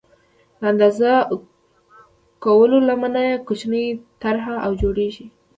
د 0.59 0.61
اندازه 0.71 1.11
کولو 2.43 2.77
لمنه 2.89 3.21
یې 3.29 3.35
کوچنۍ 3.47 3.85
طرحه 4.21 4.55
او 4.65 4.71
جوړېږي. 4.81 5.25